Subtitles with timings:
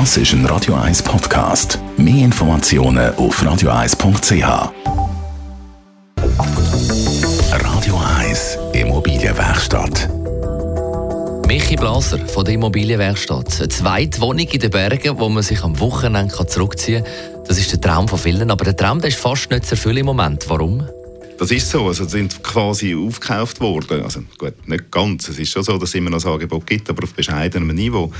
[0.00, 1.78] Das ist ein Radio 1 Podcast.
[1.96, 4.72] Mehr Informationen auf radio1.ch.
[7.52, 10.10] Radio 1 Immobilienwerkstatt.
[11.46, 13.60] Michi Blaser von der Immobilienwerkstatt.
[13.60, 17.44] Eine zweite Wohnung in den Bergen, wo man sich am Wochenende zurückziehen kann.
[17.46, 18.50] Das ist der Traum von vielen.
[18.50, 20.44] Aber der Traum der ist fast nicht zu erfüllen im Moment.
[20.48, 20.88] Warum?
[21.38, 24.02] Das ist so, also sind quasi aufgekauft worden.
[24.02, 25.28] Also gut, nicht ganz.
[25.28, 28.12] Es ist schon so, dass es immer noch ein Angebot gibt, aber auf bescheidenem Niveau.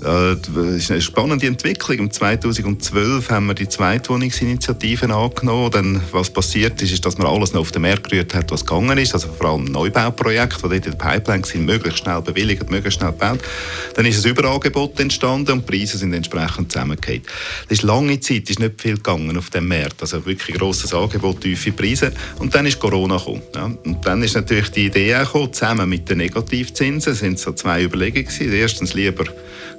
[0.00, 1.98] Das ist eine spannende Entwicklung.
[1.98, 5.70] Im 2012 haben wir die Zweitwohnungsinitiativen angenommen.
[5.72, 8.64] Dann, was passiert ist, ist, dass man alles noch auf den Markt gerührt hat, was
[8.64, 9.12] gegangen ist.
[9.14, 13.40] Also vor allem Neubauprojekte, die in der Pipeline sind, möglichst schnell bewilligt, möglichst schnell gebaut.
[13.94, 17.22] Dann ist ein Überangebot entstanden und die Preise sind entsprechend zusammengefallen.
[17.68, 20.00] Das ist lange Zeit, ist nicht viel gegangen auf dem Markt.
[20.00, 22.12] Also wirklich grosses Angebot, tiefe Preise.
[22.38, 23.42] Und dann ist Corona gekommen.
[23.54, 23.64] Ja.
[23.64, 28.26] Und dann ist natürlich die Idee gekommen, zusammen mit den Negativzinsen, sind so zwei Überlegungen
[28.26, 28.52] gewesen.
[28.52, 29.24] Erstens lieber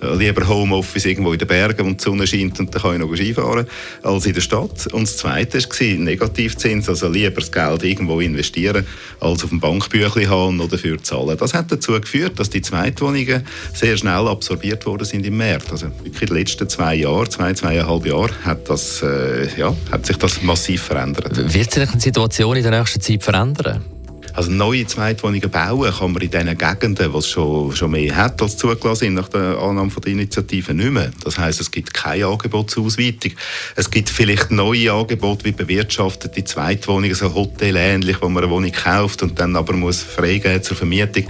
[0.00, 2.98] äh, lieber Homeoffice irgendwo in den Bergen, wo die Sonne scheint und dann kann ich
[2.98, 3.66] noch Skifahren,
[4.02, 4.86] als in der Stadt.
[4.92, 8.86] Und das Zweite war Negativzins, also lieber das Geld irgendwo investieren,
[9.20, 11.36] als auf dem Bankbüchlein haben oder dafür zahlen.
[11.38, 15.70] Das hat dazu geführt, dass die Zweitwohnungen sehr schnell absorbiert worden sind im März.
[15.70, 18.68] Also wirklich in den letzten zwei Jahren, zwei, zweieinhalb Jahren, hat,
[19.02, 21.36] äh, ja, hat sich das massiv verändert.
[21.52, 23.97] Wird sich die Situation in der nächsten Zeit verändern?
[24.38, 28.40] Also neue Zweitwohnungen bauen kann man in diesen Gegenden, wo es schon, schon mehr hat
[28.40, 31.10] als zugelassen sind, nach der Annahme der Initiative nicht mehr.
[31.24, 33.32] Das heisst, es gibt keine Angebotsausweitung.
[33.74, 38.70] Es gibt vielleicht neue Angebote wie bewirtschaftete Zweitwohnungen, so Hotel ähnlich, wo man eine Wohnung
[38.70, 41.24] kauft und dann aber muss freigeben zur Vermietung.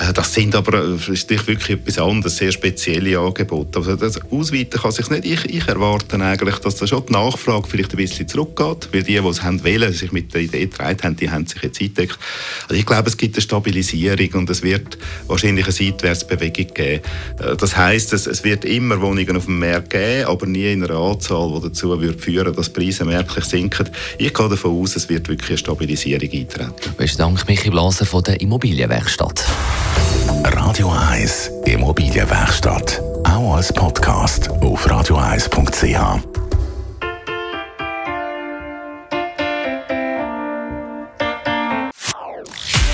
[0.00, 3.80] Äh, das sind aber das ist wirklich etwas anderes, sehr spezielle Angebote.
[3.80, 5.26] Also das Ausweiten kann sich nicht.
[5.26, 9.20] Ich, ich erwarte eigentlich, dass da schon die Nachfrage vielleicht ein bisschen zurückgeht, weil die,
[9.20, 12.18] die es haben wollen, sich mit der Idee getragen haben, die haben sich jetzt eingedeckt.
[12.62, 17.02] Also ich glaube, es gibt eine Stabilisierung und es wird wahrscheinlich eine Seitwärtsbewegung geben.
[17.40, 20.84] Äh, das heißt, es, es wird immer Wohnungen auf dem Markt geben, aber nie in
[20.84, 23.88] einer Anzahl, die dazu wird führen, dass die Preise merklich sinken.
[24.18, 26.94] Ich gehe davon aus, es wird wirklich eine Stabilisierung eintreten.
[26.96, 29.44] Besten Dank, Michi Blaser von der Immobilienwerkstatt.
[30.44, 33.00] Radio 1 Immobilienwerkstatt.
[33.24, 36.43] Auch als Podcast auf radio1.ch.